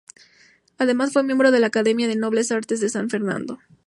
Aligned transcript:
Además 0.79 1.13
fue 1.13 1.21
miembro 1.21 1.51
de 1.51 1.59
la 1.59 1.67
Academia 1.67 2.07
de 2.07 2.15
Nobles 2.15 2.51
Artes 2.51 2.79
de 2.79 2.89
San 2.89 3.11
Fernando. 3.11 3.59